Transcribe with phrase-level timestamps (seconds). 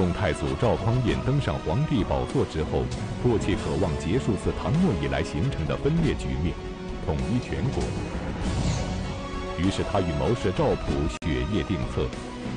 [0.00, 2.84] 宋太祖赵匡胤登上皇帝宝座之后，
[3.22, 6.54] 迫切渴望结束自唐末以来形成的分裂局面，
[7.04, 7.84] 统一全国。
[9.58, 10.90] 于是他与谋士赵普
[11.20, 12.08] 雪夜定策，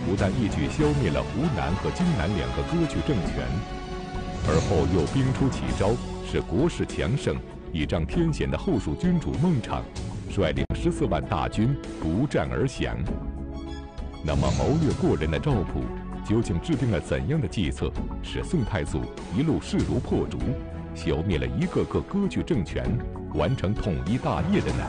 [0.06, 3.44] 不但一举消灭了湖南和荆南两个割据政权，
[4.47, 5.91] 而后又兵出奇招，
[6.25, 7.35] 使国势强盛、
[7.73, 9.83] 倚仗天险的后蜀君主孟昶，
[10.29, 12.96] 率领十四万大军不战而降。
[14.23, 15.83] 那么谋略过人的赵普，
[16.26, 19.02] 究竟制定了怎样的计策，使宋太祖
[19.38, 20.38] 一路势如破竹，
[20.95, 22.85] 消灭了一个个割据政权，
[23.34, 24.85] 完成统一大业的呢？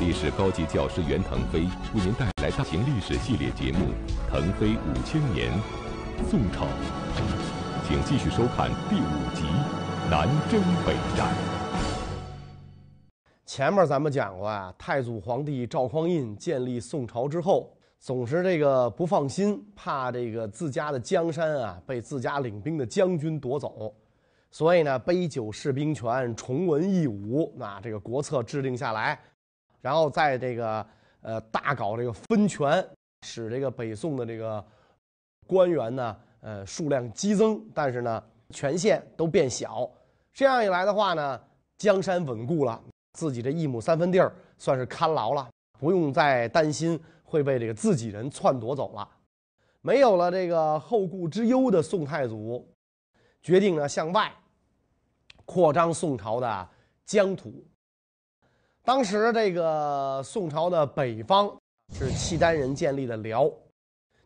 [0.00, 1.60] 历史高级教师袁腾飞
[1.94, 3.86] 为您带来大型历史系列节目
[4.30, 5.52] 《腾飞五千年·
[6.30, 6.64] 宋朝》，
[7.86, 9.44] 请继续收看第五集
[10.10, 11.28] 《南征北战》。
[13.44, 17.73] 前面咱们讲过啊，太祖皇帝赵匡胤建立宋朝之后，
[18.04, 23.90] 总是这个不放心，怕这个自家的江山啊被自家领兵的将军夺走，
[24.50, 29.18] 所以呢，杯酒释兵权，重文抑武，那这个国策制定下来。
[29.80, 30.86] 然后在这个
[31.22, 32.86] 呃大搞这个分权，
[33.22, 34.62] 使这个北宋的这个
[35.46, 39.90] 官员呢，呃数量激增，但是呢权限都变小。
[40.34, 41.40] 这样一来的话呢，
[41.78, 42.78] 江山稳固了，
[43.14, 45.48] 自己这一亩三分地儿算是看牢了，
[45.78, 47.00] 不用再担心
[47.34, 49.08] 会被这个自己人篡夺走了。
[49.80, 52.64] 没有了这个后顾之忧的宋太祖，
[53.42, 54.32] 决定呢向外
[55.44, 56.68] 扩张宋朝的
[57.04, 57.52] 疆土。
[58.84, 61.52] 当时这个宋朝的北方
[61.92, 63.50] 是契丹人建立的辽，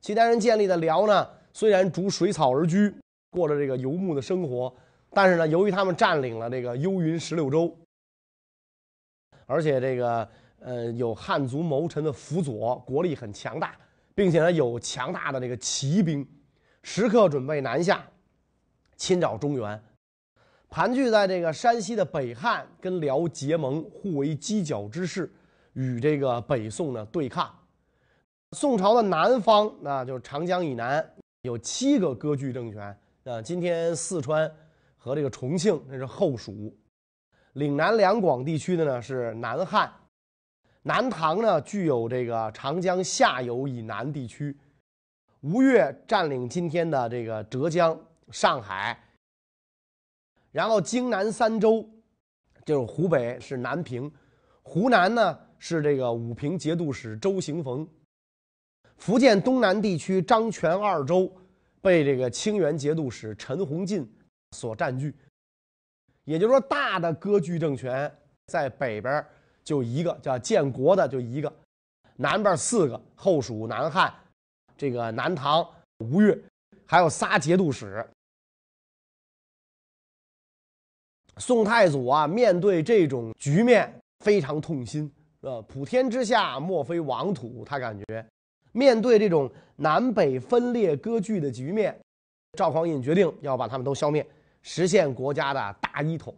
[0.02, 2.94] 契丹人建立的辽呢，虽然逐水草而居，
[3.30, 4.72] 过着这个游牧的生活，
[5.10, 7.74] 但是呢，由于他们占领了这个幽云十六州，
[9.46, 10.28] 而且这个
[10.60, 13.76] 呃有汉族谋臣的辅佐，国力很强大，
[14.14, 16.26] 并且呢有强大的这个骑兵，
[16.82, 18.04] 时刻准备南下
[18.96, 19.82] 侵扰中原。
[20.70, 25.32] 盘踞在这个山西的北汉跟辽结盟，互为犄角之势，
[25.72, 27.50] 与这个北宋呢对抗。
[28.52, 31.06] 宋朝的南方，那就是长江以南
[31.42, 32.98] 有七个割据政权。
[33.24, 34.50] 啊，今天四川
[34.96, 36.74] 和这个重庆那是后蜀，
[37.54, 39.92] 岭南两广地区的呢是南汉，
[40.82, 44.56] 南唐呢具有这个长江下游以南地区，
[45.40, 47.98] 吴越占领今天的这个浙江、
[48.30, 48.98] 上海。
[50.50, 51.86] 然后荆南三州，
[52.64, 54.10] 就是湖北是南平，
[54.62, 57.86] 湖南呢是这个武平节度使周行逢，
[58.96, 61.30] 福建东南地区漳泉二州
[61.82, 64.10] 被这个清源节度使陈洪进
[64.52, 65.14] 所占据。
[66.24, 68.10] 也就是说，大的割据政权
[68.46, 69.24] 在北边
[69.68, 71.52] 就一个叫建国的就一个，
[72.16, 74.10] 南边四个后蜀、南汉，
[74.78, 75.62] 这个南唐、
[75.98, 76.38] 吴越，
[76.86, 78.02] 还有仨节度使。
[81.36, 85.12] 宋太祖啊，面对这种局面非常痛心，
[85.42, 87.62] 呃，普天之下莫非王土。
[87.62, 88.26] 他感觉，
[88.72, 91.94] 面对这种南北分裂割据的局面，
[92.54, 94.26] 赵匡胤决定要把他们都消灭，
[94.62, 96.34] 实现国家的大一统，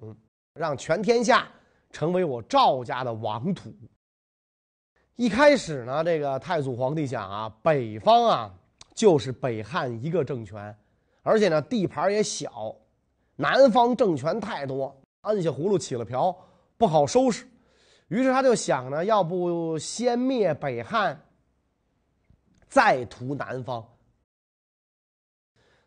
[0.54, 1.48] 让全天下
[1.90, 3.72] 成为我赵家的王土。
[5.16, 8.54] 一开始呢，这个太祖皇帝想啊，北方啊
[8.94, 10.74] 就是北汉一个政权，
[11.22, 12.74] 而且呢地盘也小。
[13.36, 16.36] 南方政权太多，摁下葫芦起了瓢，
[16.76, 17.46] 不好收拾。
[18.08, 21.18] 于是他就想呢，要不先灭北汉，
[22.68, 23.86] 再图南方。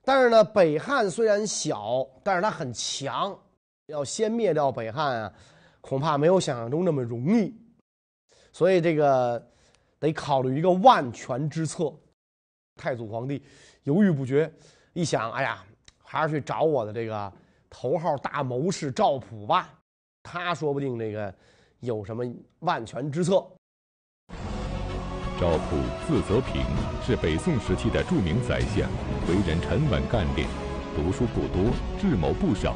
[0.03, 3.37] 但是呢，北汉虽然小，但是它很强，
[3.85, 5.33] 要先灭掉北汉啊，
[5.83, 7.53] 恐怕没有想象中那么容易。
[8.51, 9.47] 所以这个
[9.99, 11.93] 得考虑一个万全之策。
[12.75, 13.43] 太祖皇帝
[13.83, 14.51] 犹豫不决，
[14.93, 15.63] 一想，哎呀，
[16.03, 17.31] 还是去找我的这个。
[17.75, 19.67] 头号大谋士赵普吧，
[20.21, 21.33] 他说不定这个
[21.79, 22.23] 有什么
[22.59, 23.43] 万全之策。
[25.41, 26.63] 赵普字泽平，
[27.03, 28.87] 是北宋时期的著名宰相，
[29.27, 30.47] 为人沉稳干练，
[30.95, 32.75] 读书不多，智谋不少。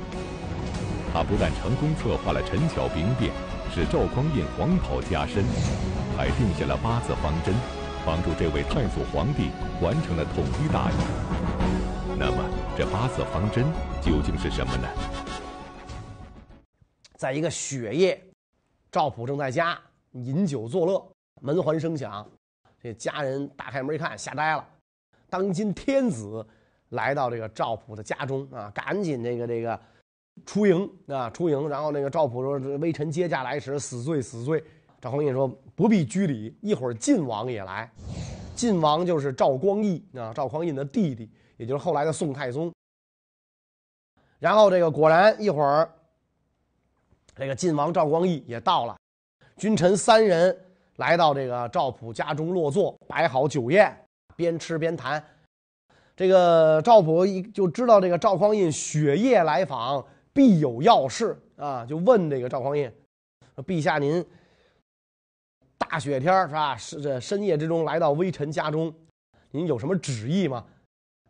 [1.14, 3.32] 他不但成功策划了陈桥兵变，
[3.74, 5.44] 使赵匡胤黄袍加身，
[6.16, 7.56] 还定下了八字方针，
[8.06, 9.50] 帮助这位太祖皇帝
[9.82, 10.98] 完成了统一大业。
[12.20, 12.44] 那么，
[12.78, 13.66] 这八字方针？
[14.02, 14.88] 究竟是什么呢？
[17.16, 18.22] 在一个雪夜，
[18.92, 19.80] 赵普正在家
[20.12, 21.12] 饮酒作乐，
[21.42, 22.28] 门环声响，
[22.82, 24.68] 这家人打开门一看，吓呆了。
[25.30, 26.46] 当今天子
[26.90, 29.80] 来到这个赵普的家中啊，赶紧这个这个
[30.46, 31.68] 出营啊，出营。
[31.68, 34.64] 然后那个赵普说：“微臣接驾来迟，死罪死罪。”
[35.02, 37.92] 赵匡胤说：“不必拘礼，一会儿晋王也来。
[38.56, 42.72] 晋王就是赵光义啊，赵匡胤的弟弟。”也就是后来的宋太宗。
[44.38, 45.90] 然后这个果然一会儿，
[47.36, 48.96] 这个晋王赵光义也到了，
[49.56, 50.56] 君臣三人
[50.98, 53.92] 来到这个赵普家中落座，摆好酒宴，
[54.36, 55.24] 边吃边谈。
[56.16, 60.06] 这个赵普一就知道这个赵匡胤雪夜来访，
[60.38, 62.94] 必有要事啊，就问这个赵匡胤
[63.66, 64.24] ：“陛下您
[65.80, 66.78] 大雪天是吧？
[66.78, 68.94] 是这深夜之中来到微臣家中，
[69.50, 70.64] 您有什么旨意吗？”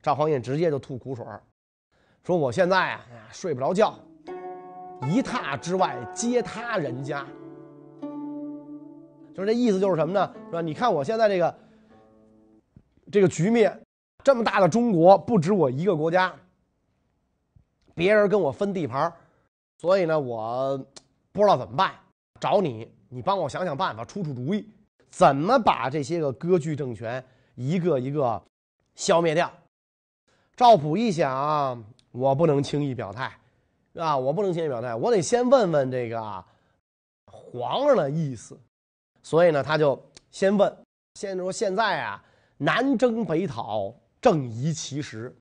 [0.04, 1.26] 赵匡胤直接就吐苦水
[2.26, 3.98] 说：“我现在啊睡不着觉，
[5.04, 7.26] 一榻之外皆他人家。”
[9.34, 10.34] 就是这意思，就是什么呢？
[10.48, 10.60] 是吧？
[10.60, 11.58] 你看我现在这个
[13.10, 13.82] 这个局面。
[14.22, 16.36] 这么大的中国，不止我一个国家，
[17.98, 19.12] 别人跟我分地盘
[19.80, 20.78] 所以呢，我
[21.32, 21.96] 不知道怎么办，
[22.40, 24.70] 找你，你帮我想想办法，出出主意，
[25.10, 28.40] 怎么把这些个割据政权一个一个
[28.94, 29.52] 消灭掉。
[30.56, 33.36] 赵普一想，我不能轻易表态，
[33.96, 34.16] 啊？
[34.16, 36.46] 我不能轻易表态，我得先问问这个
[37.26, 38.56] 皇上的意思。
[39.24, 40.00] 所以呢，他就
[40.30, 40.78] 先问，
[41.16, 42.24] 先说现在啊，
[42.58, 43.92] 南征北讨。
[44.20, 45.34] 正宜其时，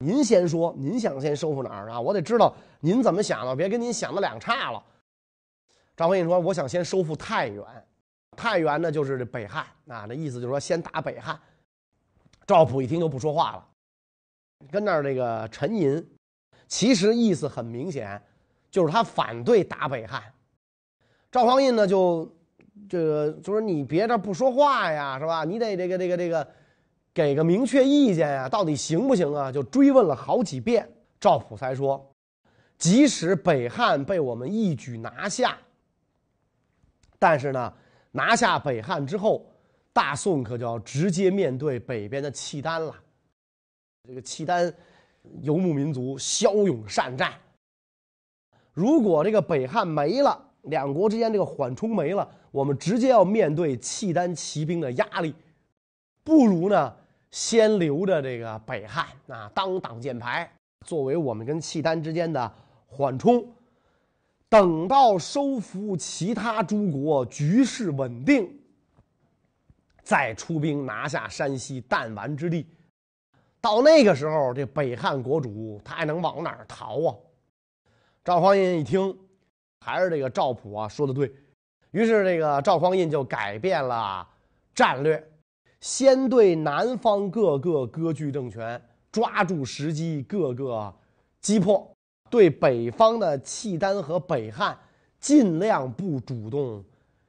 [0.00, 2.00] 您先说，您想先收复哪儿啊？
[2.00, 4.80] 我得知道您怎么想的，别跟您想的两差了。
[5.96, 7.64] 张匡胤说：“我想先收复太原，
[8.36, 11.36] 太原呢就是这北汉啊，那意思就是说先打北汉。”
[12.46, 13.66] 赵普一听就不说话了，
[14.70, 16.08] 跟那儿这个沉吟，
[16.68, 18.22] 其实意思很明显，
[18.70, 20.22] 就是他反对打北汉。
[21.32, 22.32] 赵匡胤呢就
[22.88, 25.42] 这个就是：“你别这不说话呀，是吧？
[25.44, 26.48] 你得这个这个这个。”
[27.18, 29.50] 给个明确意见呀，到底行不行啊？
[29.50, 30.88] 就追问了好几遍，
[31.18, 32.14] 赵普才说：
[32.78, 35.58] 即使北汉被我们一举拿下，
[37.18, 37.74] 但是呢，
[38.12, 39.44] 拿下北汉之后，
[39.92, 42.94] 大宋可就要直接面对北边的契丹了。
[44.06, 44.72] 这个契丹
[45.40, 47.32] 游牧民族骁勇善战，
[48.72, 55.34] 如果这个北汉没了，两国之间这个缓冲没了，我们直接要面对契丹骑兵的压力，
[56.22, 56.94] 不如呢？
[57.30, 60.50] 先留着这个北汉啊，当挡箭牌，
[60.86, 62.52] 作为我们跟契丹之间的
[62.86, 63.46] 缓冲。
[64.48, 68.50] 等到收服其他诸国，局势稳定，
[70.02, 72.66] 再出兵拿下山西弹丸之地。
[73.60, 77.14] 到那个时候，这北汉国主他还能往哪儿逃啊？
[78.24, 79.14] 赵匡胤一听，
[79.80, 81.30] 还是这个赵普啊说的对，
[81.90, 84.26] 于是这个赵匡胤就改变了
[84.74, 85.22] 战略。
[85.80, 88.80] 先对南方各个割据政权
[89.12, 90.92] 抓住时机，各个
[91.40, 91.88] 击破；
[92.28, 94.76] 对北方的契丹和北汉，
[95.20, 96.84] 尽量不主动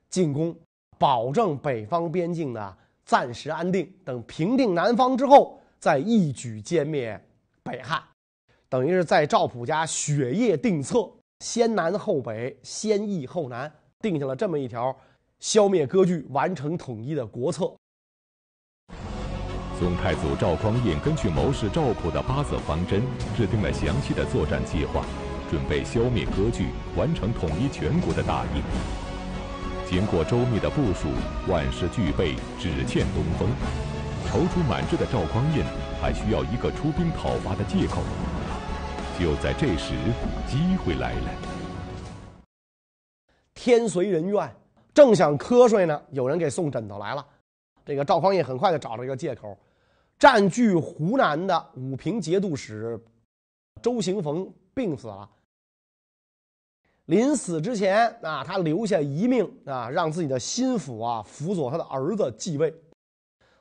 [0.09, 0.55] 进攻，
[0.97, 3.91] 保证北方边境的暂时安定。
[4.03, 7.19] 等平定南方之后，再一举歼灭
[7.63, 8.01] 北汉。
[8.67, 11.09] 等于是在赵普家雪夜定策，
[11.39, 14.95] 先南后北，先易后难，定下了这么一条
[15.39, 17.73] 消灭割据、完成统一的国策。
[19.79, 23.01] 宋太祖赵匡胤根据谋士赵普的八字方针，
[23.33, 25.05] 制定了详细的作战计划，
[25.49, 28.61] 准备消灭割据，完成统一全国的大业。
[29.89, 31.07] 经过周密的部署，
[31.47, 33.47] 万事俱备，只欠东风。
[34.27, 35.63] 踌躇满志的赵匡胤
[36.01, 38.01] 还需要一个出兵讨伐的借口。
[39.17, 39.93] 就在这时，
[40.45, 41.31] 机会来了。
[43.53, 44.53] 天随人愿，
[44.93, 47.25] 正想瞌睡呢，有人给送枕头来了。
[47.85, 49.57] 这个赵匡胤很快就找了一个借口。
[50.19, 52.99] 占据湖南的武平节度使
[53.81, 55.27] 周行逢病死了。
[57.05, 62.71] 临死之前啊，他留下遗命啊，让自己的心腹啊辅佐他的儿子继位。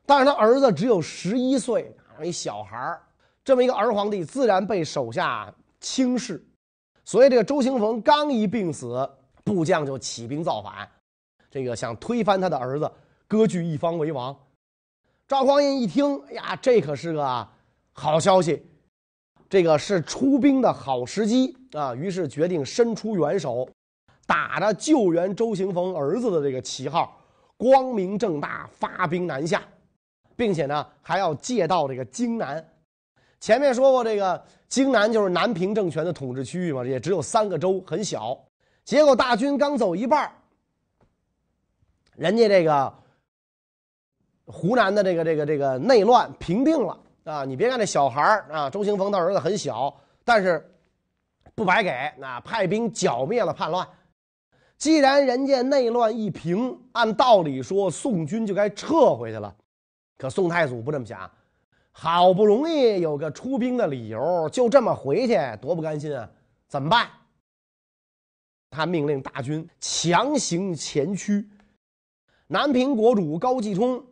[0.04, 3.00] 但是他儿子只有十一岁，一小孩
[3.44, 6.44] 这么一个儿皇帝，自然被手下轻视。
[7.04, 9.08] 所以这个周行逢刚一病死，
[9.44, 10.86] 部将就起兵造反，
[11.50, 12.90] 这个想推翻他的儿子，
[13.26, 14.36] 割据一方为王。
[15.28, 17.48] 赵匡胤一听，哎呀，这可是个
[17.92, 18.64] 好消息，
[19.46, 21.94] 这个是出兵的好时机啊！
[21.94, 23.68] 于是决定伸出援手，
[24.26, 27.14] 打着救援周行逢儿子的这个旗号，
[27.58, 29.62] 光明正大发兵南下，
[30.34, 32.66] 并且呢还要借道这个荆南。
[33.38, 38.34] 前面说过，这个荆南就是南平政权的统治区域嘛，也只有三个州，很小。
[38.82, 40.32] 结果大军刚走一半，
[42.16, 42.94] 人家这个。
[44.50, 47.44] 湖南的这个这个这个内乱平定了啊！
[47.44, 50.66] 你别看这小孩啊，周行逢他儿子很小，但是
[51.54, 53.86] 不白给，那派兵剿灭了叛乱。
[54.78, 59.54] 既然人家内乱一平，按道理说宋军就该撤回去了，
[60.16, 61.30] 可宋太祖不这么想，
[61.92, 66.28] 好不容易有个出兵的理由，就这么回去，多不甘心啊！
[66.68, 67.08] 怎么办？
[68.70, 71.46] 他命令大军强行前驱。
[72.46, 74.02] 南平国主高继冲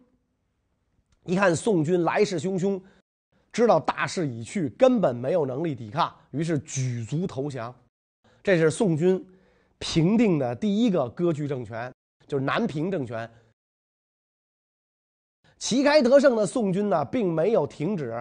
[1.26, 2.80] 一看宋军来势汹汹，
[3.52, 7.74] 知道大势已去，根本没有能力抵抗，于是举足投降。
[8.42, 9.24] 这是宋军
[9.78, 11.92] 平定的第一个割据政权，
[12.26, 13.28] 就是南平政权。
[15.58, 18.14] 旗开得胜的宋军呢，并没有停止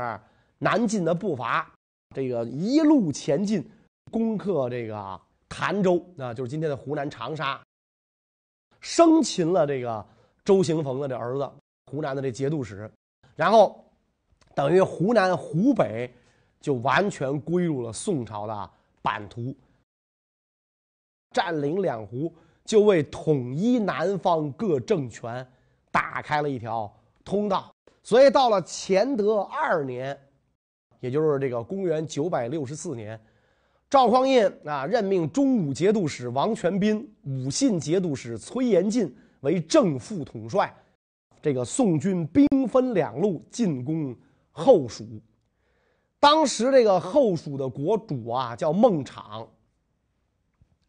[0.58, 1.72] 南进的步伐，
[2.16, 3.64] 这个一路前进，
[4.10, 7.62] 攻克这个潭州啊，就是今天的湖南长沙。
[8.80, 10.06] 生擒了这个
[10.44, 11.52] 周行逢的这儿子，
[11.96, 12.92] 湖南的这节度使，
[13.38, 13.82] 然后
[14.54, 16.14] 等于湖南、湖北
[16.60, 18.70] 就完全归入了宋朝的
[19.02, 19.56] 版图。
[21.32, 22.34] 占领两湖，
[22.66, 25.48] 就为统一南方各政权
[25.90, 27.74] 打开了一条通道。
[28.04, 30.18] 所以到了乾德二年，
[31.00, 33.18] 也就是这个公元九百六十四年。
[33.90, 40.74] 赵匡胤啊，任命中武节度使王全斌、武信节度使崔延进为正副统帅。
[41.46, 44.18] 这个宋军兵分两路进攻
[44.52, 45.06] 后蜀。
[46.20, 49.48] 当时这个后蜀的国主啊，叫孟昶。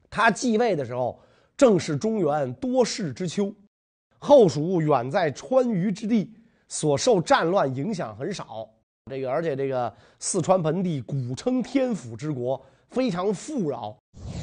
[0.08, 1.20] 他继位的时候，
[1.58, 3.54] 正是中原多事之秋。
[4.16, 6.32] 后蜀远在川渝之地，
[6.68, 8.66] 所受战乱影响很少。
[9.10, 12.58] 这个而且这个四川盆地古称天府之国。
[12.88, 13.94] 非常富饶，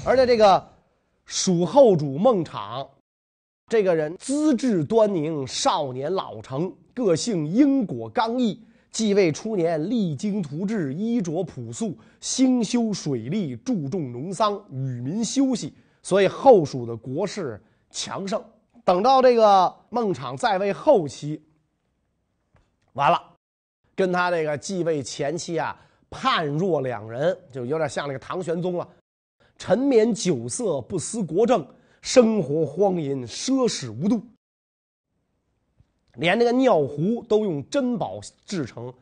[0.05, 0.63] 而且这个
[1.25, 2.87] 蜀后主孟昶，
[3.67, 8.61] 这个人资质端宁，少年老成，个性因果刚毅。
[8.91, 18.39] 继位初年，励精图治，衣着朴素，兴修水利，注重农桑，与民休息，所以后蜀的国势强盛。
[18.85, 21.41] 等到这个孟昶在位后期，
[22.93, 23.19] 完了，
[23.95, 25.75] 跟他这个继位前期啊。
[26.11, 28.87] 判若两人，就有点像那个唐玄宗了。
[29.57, 31.65] 沉湎酒色，不思国政，
[32.03, 34.21] 生活荒淫，奢侈无度。
[36.15, 38.93] 连这个尿壶都用珍宝制成，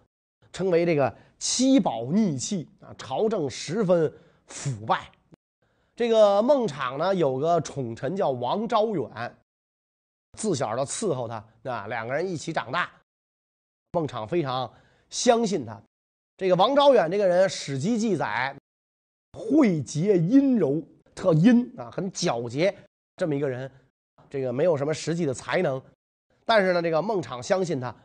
[0.54, 2.94] 称为这个七宝逆器啊。
[3.00, 4.14] 朝政十分
[4.46, 5.12] 腐败。
[5.96, 9.36] 这个孟昶呢，有个宠臣叫王昭远，
[10.38, 12.90] 自小就伺候他啊，两个人一起长大。
[13.94, 14.72] 孟昶非常
[15.10, 15.82] 相信他。
[16.38, 18.56] 这个王昭远这个人，《史记》记载，
[19.34, 20.82] 慧洁阴柔，
[21.14, 22.76] 特阴啊，很皎洁，
[23.22, 23.70] 这么一个人，
[24.32, 25.80] 这个没有什么实际的才能，
[26.44, 27.96] 但是呢，这个孟昶相信他，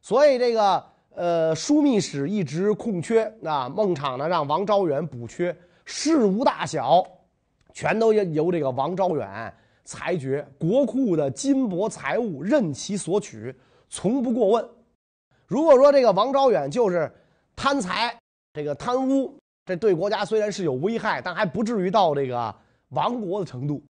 [0.00, 0.84] 所以这个
[1.16, 7.04] 呃，枢密使一直空缺啊，孟昶呢让王昭远补缺，事无大小，
[7.74, 9.52] 全都由这个王昭远
[9.84, 13.52] 裁决，国库的金帛财物任其所取，
[13.88, 14.68] 从不过问。
[15.48, 17.12] 如果说这个王昭远就是。
[17.58, 18.14] 贪财，
[18.52, 19.34] 这个贪污，
[19.64, 22.54] 这对国家虽然是有危害，但还不至于到这个
[22.90, 23.82] 亡国的程度。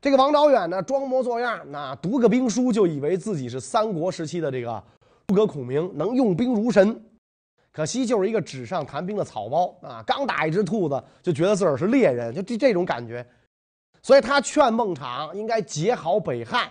[0.00, 4.82] 这个王昭远呢，装模作样，那读个兵书就以为自己是三国时期的这个
[5.26, 7.04] 诸葛孔明，能用兵如神。
[7.70, 10.02] 可惜就是一个纸上谈兵的草包啊！
[10.06, 13.24] 刚打一只兔子，就觉得自个儿是猎人，就这这种感觉。
[14.02, 16.68] 所以他劝孟昶应该结好北汉，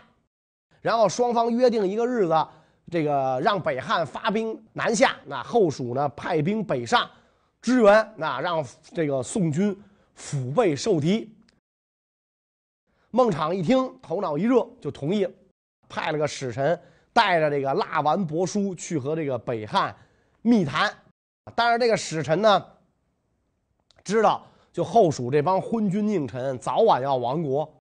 [0.82, 2.34] 然后双方约定一个日子。
[2.92, 7.08] 这个让北汉发兵南下，那后蜀呢派兵北上
[7.62, 9.80] 支援，那让这个宋军
[10.16, 11.32] 腹背受敌。
[13.12, 15.32] 孟昶一听，头脑一热，就同意了，
[15.88, 16.80] 派了个使臣
[17.13, 19.96] 带着这个蜡丸帛书去和这个北汉
[20.42, 20.94] 密谈。
[21.56, 22.66] 但是这个使臣呢，
[24.04, 27.72] 知道就后蜀这帮昏君佞臣早晚要亡国，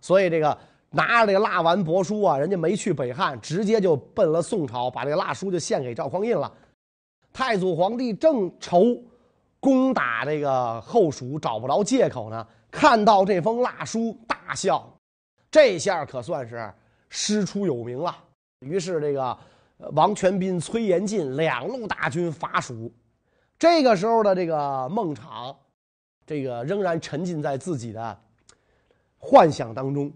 [0.00, 0.56] 所以这个。
[0.96, 6.52] 拿着这个蜡丸帛书啊，人家没去北汉，直接就奔了宋朝，把这个蜡书就献给赵匡胤了。
[7.32, 8.96] 太祖皇帝正愁
[9.58, 14.92] 攻打这个后蜀找不着借口呢，看到这封蜡书大笑，
[15.48, 16.74] 这下可算是
[17.08, 18.12] 师出有名了。
[18.66, 19.38] 于是这个
[19.92, 22.92] 王全斌、崔延进两路大军伐蜀。
[23.56, 25.56] 这个时候的这个孟昶，
[26.26, 28.20] 这个仍然沉浸在自己的
[29.18, 30.12] 幻想当中。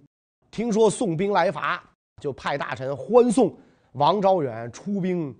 [0.50, 1.80] 听说宋兵来伐，
[2.20, 3.56] 就派大臣欢送
[3.92, 5.34] 王昭远出兵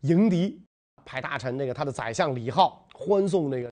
[0.00, 0.60] 迎敌。
[1.04, 3.70] 派大臣那个他的宰相李浩欢送那个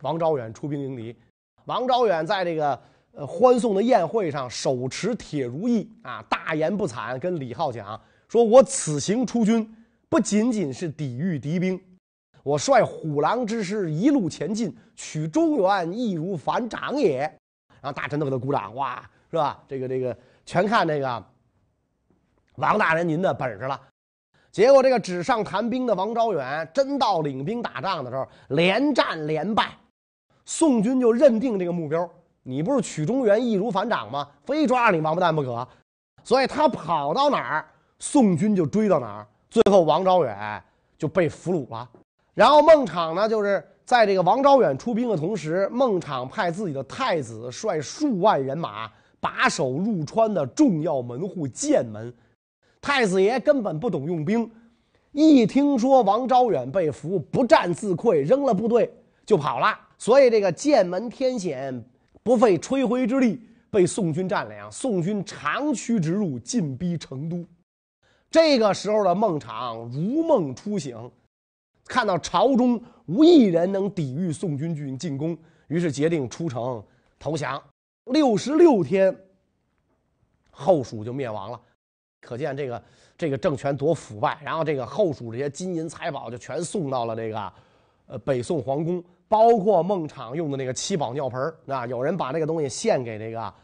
[0.00, 1.16] 王昭远出兵迎敌。
[1.64, 2.80] 王昭远在这个
[3.12, 9.68] 呃欢送的宴会上手持铁如意啊，大言不惭跟李浩讲说：“我此行出军，
[10.08, 11.80] 不仅仅是抵御敌兵，
[12.42, 17.20] 我率虎狼之师一路前进，取中原易如反掌也。”
[17.82, 19.02] 然后大臣都给他鼓掌，哇！
[19.30, 19.64] 是吧？
[19.66, 20.14] 这个这个
[20.44, 21.24] 全看这个
[22.56, 23.80] 王大人您的本事了。
[24.50, 29.70] 结果这个纸上谈兵的王昭远真到领兵打仗的时候，连战连败，
[30.44, 32.08] 宋军就认定这个目标，
[32.42, 34.28] 你不是曲中原易如反掌吗？
[34.44, 35.66] 非抓你王八蛋不可，
[36.24, 37.66] 所以他跑到哪儿，
[37.98, 40.62] 宋军就追到哪儿，最后王昭远
[40.98, 41.88] 就被俘虏了。
[42.34, 52.12] 然后孟昶呢，就是在这个王昭远出兵的同时，孟昶派自己的太子率数万人马把守入川的重要门户剑门。
[52.80, 54.50] 太子爷根本不懂用兵，
[55.12, 58.92] 一听说王昭远被俘，不战自溃，扔了部队
[59.24, 59.78] 就跑了。
[60.02, 61.72] 所以这个剑门天险
[62.24, 63.40] 不费吹灰之力
[63.70, 67.46] 被宋军占领，宋军长驱直入，进逼成都。
[68.28, 71.08] 这个时候的孟昶如梦初醒，
[71.84, 76.84] 看到朝中无一人能抵御宋军军进攻，于是决定出城
[77.16, 77.62] 投降。
[78.06, 79.16] 六十六天，
[80.50, 81.60] 后蜀就灭亡了。
[82.20, 82.82] 可见这个
[83.16, 87.52] 这个政权多腐败，然后这个后蜀这些金银财宝就全送到了这个，
[88.06, 89.00] 呃北宋皇宫，
[89.32, 93.54] 包括孟昶用的那个七宝尿盆啊，有人把那个东西献给这个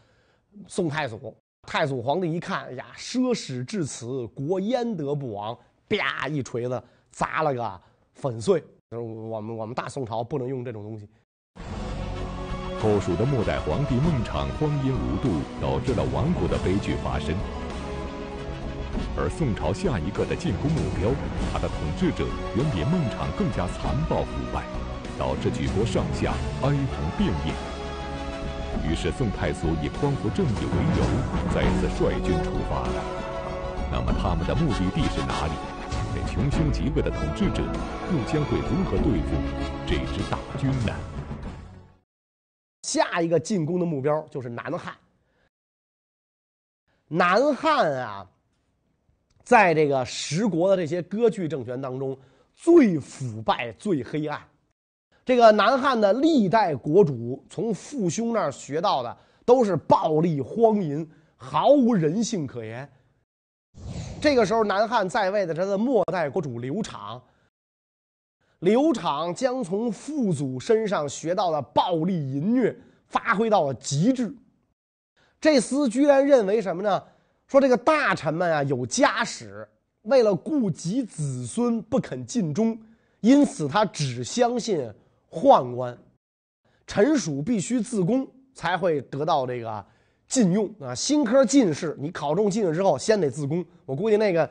[0.67, 1.31] 宋太祖，
[1.67, 5.55] 太祖皇帝一看，呀，奢侈至此，国焉得不亡？
[5.87, 7.81] 啪一锤子砸了个
[8.15, 8.59] 粉碎。
[8.89, 11.07] 就是我们我们大宋朝不能用这种东西。
[12.81, 15.29] 后蜀的末代皇帝孟昶荒淫无度，
[15.61, 17.35] 导致了亡国的悲剧发生。
[19.15, 21.11] 而宋朝下一个的进攻目标，
[21.53, 22.25] 他的统治者
[22.57, 24.63] 远比孟昶更加残暴腐败，
[25.19, 26.33] 导致举国上下
[26.63, 27.53] 哀鸿遍野。
[28.89, 31.03] 于是宋太祖以匡扶正义为由，
[31.53, 33.03] 再次率军出发了。
[33.91, 35.51] 那么他们的目的地是哪里？
[36.15, 37.61] 这穷凶极恶的统治者
[38.11, 39.35] 又将会如何对付
[39.85, 40.95] 这支大军呢？
[42.83, 44.95] 下一个进攻的目标就是南汉。
[47.09, 48.25] 南汉啊。
[49.43, 52.15] 在这个十国的这些割据政权当中，
[52.55, 54.39] 最腐败、最黑暗。
[55.29, 62.89] 这个南汉的历代国主从父兄那儿学到的都是暴力荒淫，毫无人性可言。
[64.19, 67.21] 这个时候，南汉在位的他的末代国主刘昶，
[68.57, 72.75] 刘昶将从父祖身上学到的暴力淫虐
[73.05, 74.33] 发挥到了极致。
[75.39, 77.03] 这厮居然认为什么呢？
[77.45, 79.69] 说这个大臣们啊有家室，
[80.01, 82.75] 为了顾及子孙不肯尽忠，
[83.19, 84.91] 因此他只相信
[85.29, 85.97] 宦官，
[86.87, 89.85] 臣属必须自宫才会得到这个
[90.27, 90.93] 禁用啊。
[90.93, 93.63] 新科进士，你考中进士之后先得自宫。
[93.85, 94.49] 我估计那个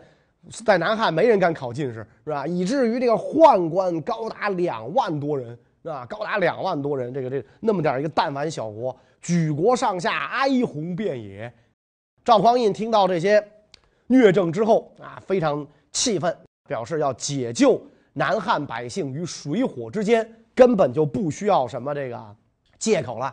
[0.64, 2.46] 在南汉没人敢考进士，是吧？
[2.46, 6.06] 以至于这个宦官高达两万多人，啊？
[6.06, 11.52] 高达两万多人，这个这那么点一个弹丸小国，举国上下哀鸿遍野。
[12.24, 13.42] 赵匡胤听到这些
[14.06, 16.36] 虐政之后啊，非常气愤，
[16.68, 17.80] 表示要解救
[18.12, 22.36] 南汉百姓于水火之间，根本就不需要什么这个
[22.80, 23.32] 借口了。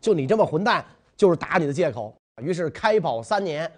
[0.00, 0.84] 就你这么混蛋，
[1.16, 2.12] 就是打你的借口。
[2.42, 3.70] 于是开宝三年，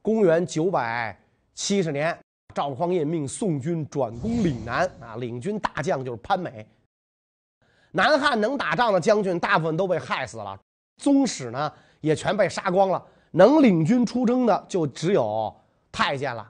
[0.00, 1.20] 公元九百
[1.52, 2.16] 七十年，
[2.54, 6.64] 赵匡胤命宋军转攻岭南啊，领军大将就是潘美。
[7.90, 10.56] 南汉能打仗的将军大部分都被害死了，
[10.98, 13.04] 宗室呢也全被杀光了。
[13.32, 15.52] 能领军出征的就只有
[15.90, 16.48] 太监了。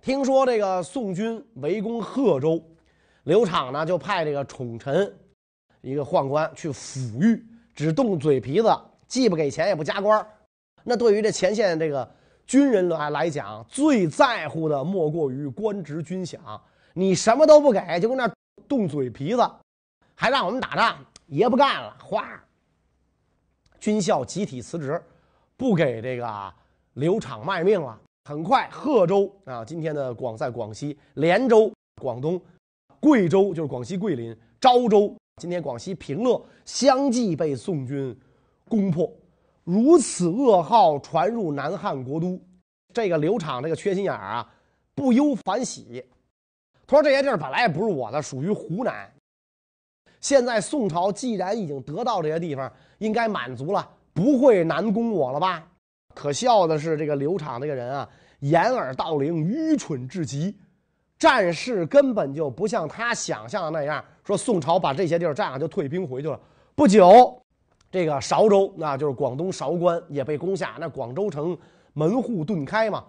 [0.00, 2.62] 听说这个宋军围攻贺州，
[3.24, 5.12] 刘昶呢就派这个宠臣，
[5.80, 8.70] 一个宦官去抚育，只动嘴皮子，
[9.08, 10.26] 既不给钱也不加官。
[10.82, 12.08] 那对于这前线这个
[12.46, 16.38] 军人来来讲，最在乎的莫过于官职军饷。
[16.92, 18.30] 你什么都不给，就跟那
[18.68, 19.50] 动嘴皮子，
[20.14, 22.40] 还让我们打仗，爷不干了，哗，
[23.80, 25.02] 军校集体辞职。
[25.56, 26.52] 不给这个
[26.94, 27.98] 刘昶卖命了。
[28.24, 32.38] 很快，贺州啊，今天的广在广西；连州，广东；
[33.04, 38.18] 贵州就是广西桂林；昭州，今天广西平乐，相继被宋军
[38.66, 39.12] 攻破。
[39.62, 42.40] 如此噩耗传入南汉国都，
[42.94, 44.50] 这个刘昶这个缺心眼儿啊，
[44.94, 46.02] 不忧反喜。
[46.86, 49.06] 他说：“这些地儿本来也不是我的，属于湖南。
[50.22, 55.70] 现在宋朝既然已经得到这些地方，应该满足了。”不会难攻我了吧？
[56.14, 60.56] 可笑的是，这个刘昶这个人啊，掩耳盗铃，愚蠢至极。
[61.24, 66.38] 战事根本就不像他想象的那样，说宋朝把这些地儿占了就退兵回去了。
[66.74, 67.40] 不久，
[67.90, 71.56] 这个韶州，那就是广东韶关也被攻下，那广州城
[71.94, 73.02] 门户顿开嘛。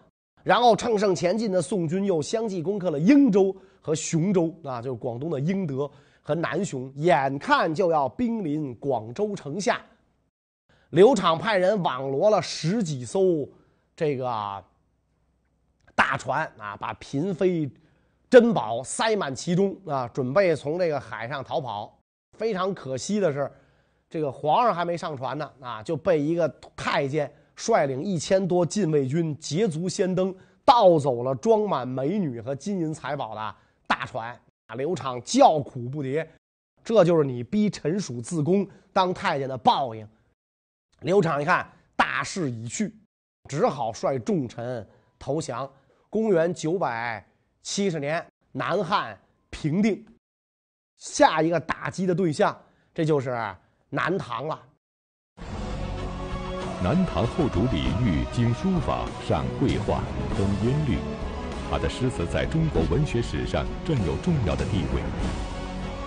[0.44, 9.82] 然后乘胜前进的宋军又相继攻克了英州和雄州，啊，就是广东的英德和南雄，眼看就要兵临广州城下。
[10.92, 13.46] 刘昶派人网罗了十几艘
[13.94, 14.64] 这个
[15.94, 17.70] 大船啊，把嫔妃
[18.36, 21.98] 珍宝塞满其中啊，准备从这个海上逃跑。
[22.38, 23.50] 非常可惜的是，
[24.10, 26.46] 这个皇上还没上船呢啊，就被一个
[26.76, 33.56] 太监率领一千多禁卫军捷足先登，盗走了装满美女和金银财宝的
[33.88, 34.76] 大船啊！
[34.76, 36.28] 刘畅叫苦不迭，
[36.84, 40.06] 这就是你逼陈属自宫当太监的报应。
[41.04, 42.94] 刘畅一看大势已去，
[43.48, 44.86] 只好率重臣
[45.18, 45.72] 投降。
[46.10, 47.26] 公元九百
[47.66, 49.18] 七十年，南汉
[49.50, 50.06] 平定。
[50.98, 52.56] 下一个打击的对象，
[52.94, 53.36] 这就是
[53.90, 54.62] 南唐了。
[56.84, 60.04] 南唐后主李煜精书法，善绘画，
[60.38, 61.00] 通音律，
[61.68, 65.02] 他的诗词在中国文学史上占有重要的地位。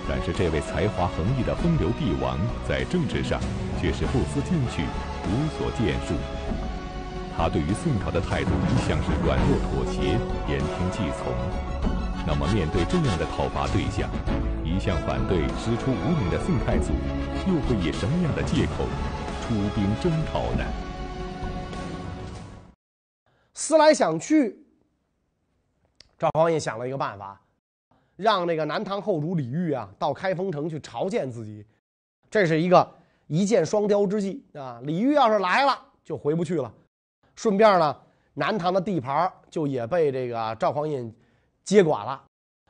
[0.08, 3.40] 但是，这位才华横溢的风流帝王，在政治上
[3.80, 4.84] 却是不思进取，
[5.26, 6.14] 无所建树。
[7.38, 10.18] 他对于宋朝的态度一向是软弱妥协，
[10.50, 11.32] 言听计从。
[12.26, 14.10] 那么，面对这样的讨伐对象，
[14.64, 16.90] 一向反对师出无名的宋太祖，
[17.46, 18.84] 又会以什么样的借口
[19.40, 20.64] 出兵征讨呢？
[23.54, 24.58] 思来想去，
[26.18, 27.40] 赵匡胤想了一个办法，
[28.16, 31.64] 让那个南唐后主李煜啊到开封城去朝见自己，
[32.28, 32.96] 这是一个
[33.28, 34.80] 一箭双雕之计啊！
[34.82, 36.74] 李煜要是来了，就回不去了，
[37.38, 37.96] 顺便呢，
[38.34, 41.14] 南唐的地盘就也被这个赵匡胤。
[41.62, 42.20] 接管了，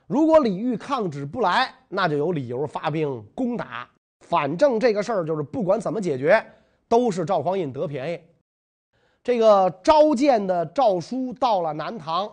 [0.07, 3.89] 如果李煜抗旨不来，那就有理由发兵攻打。
[4.27, 6.45] 反正这个事儿就是不管怎么解决，
[6.87, 8.21] 都是赵匡胤得便宜。
[9.23, 12.31] 这个召见的诏书到了南唐，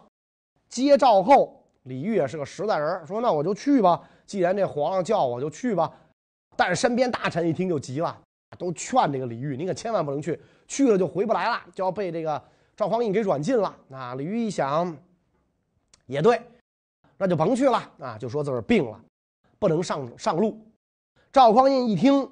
[0.68, 4.02] 接诏后，李煜也是个实在人，说那我就去吧。
[4.26, 5.90] 既然这皇上叫我就去吧。
[6.58, 8.20] 但是身边大臣一听就急了，
[8.58, 12.42] 都劝这个李煜，你可千万不能去，去了就回不来了，就要被这个
[12.76, 13.76] 赵匡胤给软禁了。
[13.92, 14.96] 啊，李煜一想，
[16.06, 16.42] 也对。
[17.18, 18.18] 那就甭去了啊！
[18.18, 19.00] 就说自个儿病了，
[19.58, 20.60] 不能上上路。
[21.32, 22.30] 赵匡胤一听，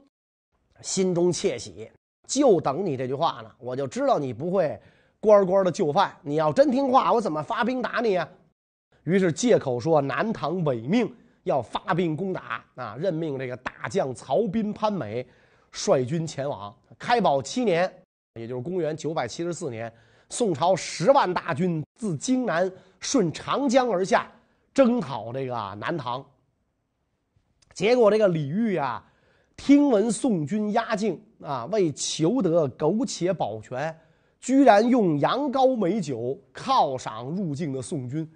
[0.82, 1.90] 心中窃喜，
[2.28, 3.50] 就等你这句话呢。
[3.60, 4.78] 我就知道你不会
[5.22, 8.28] 乖乖的就范，你要真听话，我怎么发兵打你啊？
[9.06, 11.10] 于是借口说南唐违命，
[11.44, 12.98] 要发兵攻打啊！
[13.00, 15.26] 任命这个大将曹彬、潘美
[15.72, 16.76] 率军前往。
[17.00, 18.03] 开宝七年，
[18.40, 19.92] 也就是公元九百七十四年，
[20.28, 24.30] 宋朝十万大军自荆南顺长江而下。
[24.74, 26.26] 征讨这个南唐，
[27.76, 29.06] 结果这个李煜啊，
[29.56, 33.96] 听闻宋军压境啊，为求得苟且保全，
[34.40, 38.28] 居然用羊羔美酒犒赏入境的宋军，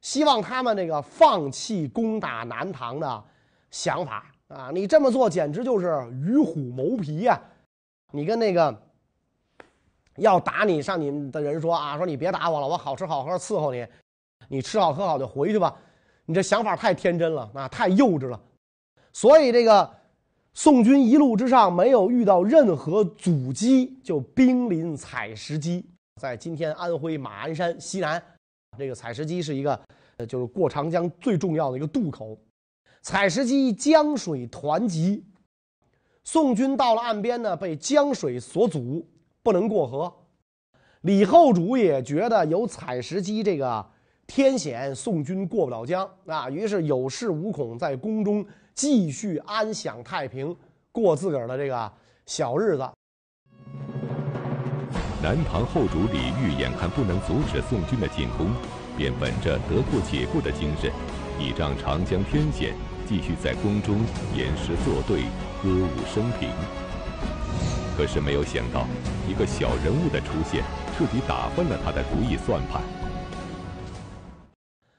[0.00, 3.24] 希望他们这个放弃攻打南唐的
[3.72, 4.70] 想法啊！
[4.72, 5.88] 你这么做简直就是
[6.24, 7.36] 与虎谋皮呀！
[8.12, 8.80] 你跟那个
[10.18, 13.86] 要打你上你们的人说啊，说你别打我了，我好吃好喝伺候你。
[14.50, 15.76] 你吃好喝好就回去吧，
[16.24, 18.40] 你这想法太天真了啊，太幼稚了。
[19.12, 19.90] 所以这个
[20.54, 25.84] 宋军一路之上没有遇到任何阻击，就兵临采石矶，
[26.20, 28.22] 在今天安徽马鞍山西南。
[28.78, 29.78] 这个采石矶是一个，
[30.16, 32.38] 呃，就是过长江最重要的一个渡口。
[33.02, 35.22] 采石矶江水湍急，
[36.24, 39.06] 宋军到了岸边呢，被江水所阻，
[39.42, 40.12] 不能过河。
[41.02, 43.86] 李后主也觉得有采石矶这个。
[44.30, 46.50] 天险，宋军过不了江啊！
[46.50, 50.54] 于是有恃无恐，在宫中继续安享太平，
[50.92, 51.92] 过自个儿的这个
[52.26, 52.86] 小日子。
[55.22, 58.50] 南唐后主李煜眼看不能阻止宋军的进攻，
[58.98, 60.92] 便本着得过且过的精神，
[61.40, 62.74] 倚仗长江天险，
[63.06, 63.96] 继续在宫中
[64.36, 65.22] 吟诗作对，
[65.62, 66.50] 歌舞升平。
[67.98, 68.86] 可是没有想到，
[69.28, 70.62] 一个小人物的出现，
[70.96, 72.80] 彻底打翻了他的如意算盘。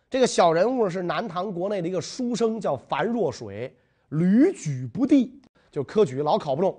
[0.10, 3.74] 这个小人物是南唐国内的一个书生，叫樊若水，
[4.10, 6.78] 屡举不第，就科举老考不中，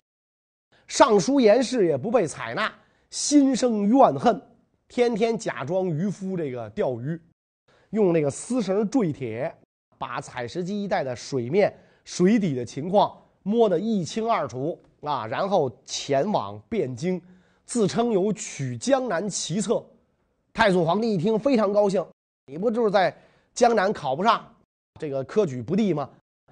[0.88, 2.70] 上书言事也不被采纳，
[3.08, 4.38] 心生怨恨，
[4.88, 7.18] 天天假装渔夫这个钓鱼，
[7.92, 9.50] 用那个丝绳坠铁，
[9.96, 13.10] 把采石矶一带的水面、水底的情况
[13.42, 17.20] 摸得一清二楚啊，然后前往汴京，
[17.64, 19.84] 自称有取江南奇策。
[20.52, 22.04] 太祖皇帝一听非常高兴。
[22.46, 23.16] 你不就是在
[23.54, 24.44] 江南考不上，
[25.00, 26.08] 这个科举不第吗？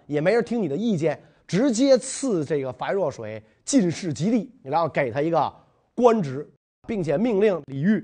[0.06, 5.52] 也没人听你的意见，直接赐这个樊若水进士及第，然后给他一个
[5.94, 6.48] 官职，
[6.86, 8.02] 并且命令李煜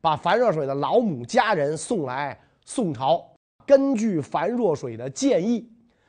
[0.00, 3.24] 把樊若水的老母家人送来宋朝。
[3.64, 5.66] 根据樊若水的建议，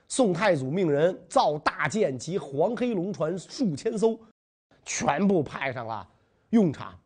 [0.08, 4.20] 宋太祖命人造大舰及黄黑龙船数千艘，
[4.86, 6.08] 全部派上了
[6.52, 6.98] 用场。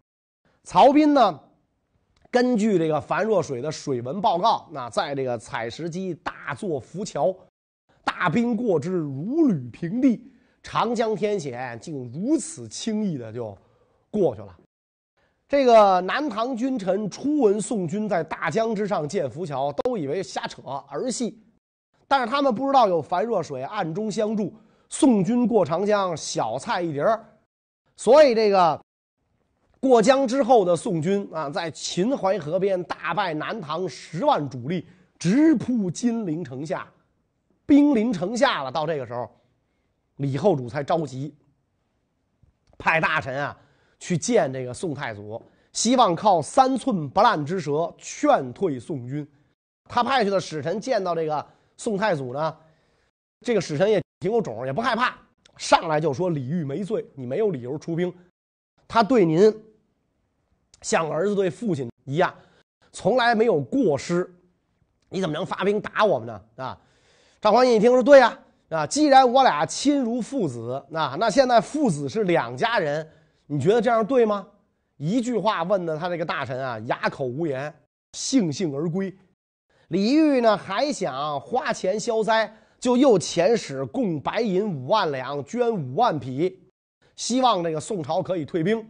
[0.64, 1.40] 曹彬呢？
[2.30, 7.36] 根据这个樊若水的水文报告，那在这个采石矶大作浮桥，
[8.06, 10.32] 大兵过之如履平地，
[10.64, 13.58] 长江天险竟如此轻易的就
[14.10, 14.56] 过去了。
[15.50, 21.38] 这个南唐君臣初闻宋军在大江之上建浮桥，都以为瞎扯儿戏，
[22.12, 24.54] 但是他们不知道有樊若水暗中相助，
[24.90, 27.26] 宋军过长江小菜一碟儿，
[27.96, 28.78] 所以这个
[29.80, 34.86] 过江之后的宋军啊，在秦淮河边大败南唐十万主力，
[35.18, 36.86] 直扑金陵城下，
[37.66, 38.70] 兵临城下了。
[38.70, 39.32] 到这个时候，
[40.18, 41.34] 李后主才着急，
[42.78, 43.58] 派大臣啊。
[44.02, 49.26] 去见这个宋太祖，希望靠三寸不烂之舌劝退宋军。
[49.86, 52.58] 他派去的使臣见到这个宋太祖呢，
[53.42, 55.16] 这个使臣也挺有种，也不害怕，
[55.58, 58.14] 上来就说李煜没罪，你没有理由出兵。
[58.88, 59.54] 他对您
[60.82, 62.34] 像儿子对父亲一样，
[62.92, 64.30] 从来没有过失，
[65.10, 66.42] 你怎么能发兵打我们呢？
[66.58, 66.78] 啊？
[67.40, 68.38] 赵匡胤一听说对呀，
[68.70, 73.10] 啊，既然我俩亲如父子，那那现在父子是两家人。
[73.48, 74.48] 你觉得这样对吗？
[74.96, 77.74] 一句话问的他这个大臣啊，哑口无言，
[78.14, 79.14] 悻悻而归。
[79.92, 82.50] 李煜呢，还想花钱消灾，
[82.80, 86.58] 就又遣使供白银五万两，捐五万匹，
[87.18, 88.82] 希望这个宋朝可以退兵。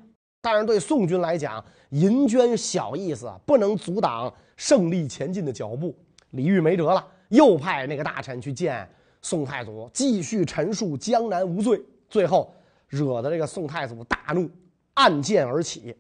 [0.42, 5.98] 但是对宋军来讲，银捐小意思，不能阻挡胜利前进的脚步。
[6.30, 8.88] 李煜没辙了，又派那个大臣去见
[9.24, 11.82] 宋太祖，继续陈述江南无罪。
[12.10, 12.54] 最后。
[12.88, 14.52] 惹得这个宋太祖大怒，
[14.96, 15.96] 暗箭而起。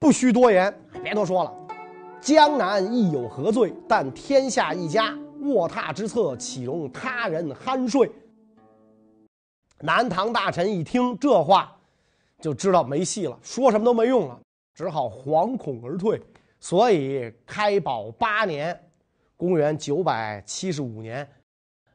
[0.00, 1.63] 不需多言，别多说了。
[2.24, 3.70] 江南亦有何罪？
[3.86, 8.10] 但天下一家，卧榻之侧，岂容他人酣睡？
[9.80, 11.76] 南唐大臣一听这话，
[12.40, 14.40] 就知道没戏了，说什么都没用了，
[14.74, 16.18] 只好惶恐而退。
[16.58, 18.74] 所以开宝八年，
[19.36, 21.28] 公元九百七十五年，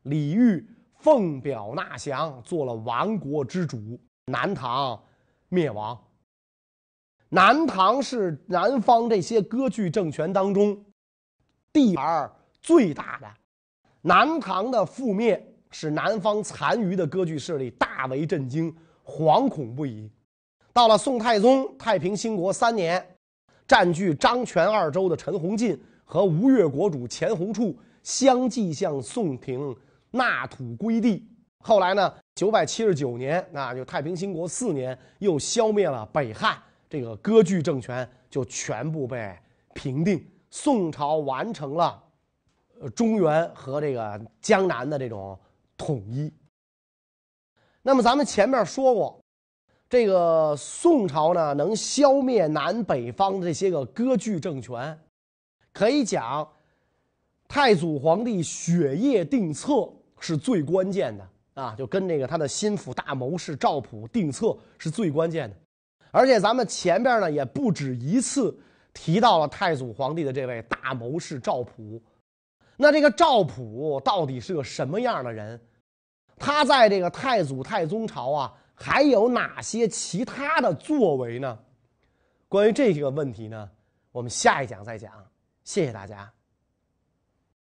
[0.03, 0.63] 李煜。
[0.99, 5.01] 奉表纳降，做了亡国之主，南唐
[5.47, 5.97] 灭亡。
[7.29, 10.83] 南唐是南方这些割据政权当中
[11.71, 13.27] 地盘最大的。
[14.01, 20.09] 南唐的覆灭使南方残余的割据势力大为震惊，惶恐不已。
[20.73, 23.05] 到了宋太宗太平兴国三年，
[23.67, 29.75] 占据张权二州的陈洪进和吴越国主钱弘处相继向宋廷。
[30.11, 31.23] 纳土归地，
[31.63, 32.11] 后来呢？
[32.33, 36.57] 九百七十九年，那就太平兴国四年，又消灭了北汉
[36.89, 39.37] 这个割据政权，就全部被
[39.73, 40.25] 平定。
[40.49, 42.03] 宋朝完成了，
[42.81, 45.37] 呃，中原和这个江南的这种
[45.77, 46.33] 统一。
[47.83, 49.21] 那么咱们前面说过，
[49.87, 54.99] 这个宋朝呢，能消灭南北方这些个割据政权，
[55.71, 56.49] 可以讲，
[57.47, 59.89] 太祖皇帝雪夜定策。
[60.21, 65.55] 是最关键的啊，就跟那个他的心腹大谋士赵普定策是最关键的，
[66.11, 68.57] 而且咱们前边呢也不止一次
[68.93, 72.01] 提到了太祖皇帝的这位大谋士赵普。
[72.77, 75.59] 那这个赵普到底是个什么样的人？
[76.37, 81.59] 他在这个太祖太宗朝啊，还有哪些其他的作为呢？
[82.47, 83.69] 关于这个问题呢，
[84.11, 85.11] 我们下一讲再讲。
[85.65, 86.31] 谢谢大家。